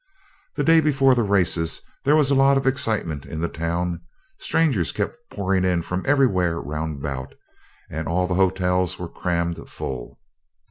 The 0.55 0.63
day 0.63 0.81
before 0.81 1.13
the 1.13 1.21
races 1.21 1.79
there 2.05 2.15
was 2.15 2.31
a 2.31 2.33
lot 2.33 2.57
of 2.57 2.65
excitement 2.65 3.23
in 3.23 3.39
the 3.39 3.47
town. 3.47 4.01
Strangers 4.39 4.91
kept 4.91 5.15
pouring 5.29 5.63
in 5.63 5.83
from 5.83 6.03
everywhere 6.07 6.59
round 6.59 6.97
about, 6.97 7.35
and 7.87 8.07
all 8.07 8.25
the 8.25 8.33
hotels 8.33 8.97
were 8.97 9.07
crammed 9.07 9.69
full. 9.69 10.19